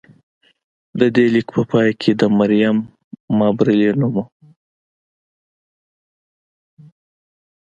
د 0.99 1.01
دې 1.15 1.25
لیک 1.33 1.47
په 1.55 1.61
پای 1.71 1.89
کې 2.01 2.11
د 2.21 2.23
مریم 2.37 2.77
مابرلي 3.37 3.89
نوم 3.99 4.13
و 4.15 4.25